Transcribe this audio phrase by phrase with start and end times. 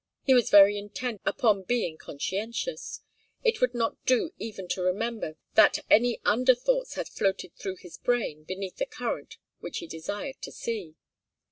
[0.23, 3.01] He was very intent upon being conscientious
[3.43, 7.99] it would not do even to remember that any under thoughts had floated through his
[7.99, 10.95] brain beneath the current which he desired to see.